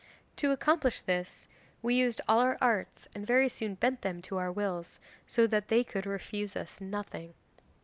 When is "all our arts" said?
2.27-3.07